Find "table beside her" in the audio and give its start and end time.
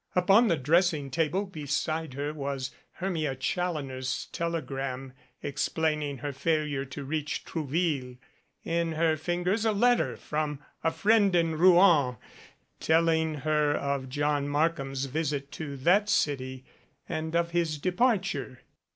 1.11-2.33